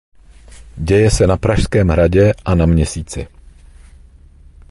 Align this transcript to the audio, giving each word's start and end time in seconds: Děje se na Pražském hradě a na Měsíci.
Děje 0.77 1.11
se 1.11 1.27
na 1.27 1.37
Pražském 1.37 1.89
hradě 1.89 2.33
a 2.45 2.55
na 2.55 2.65
Měsíci. 2.65 3.27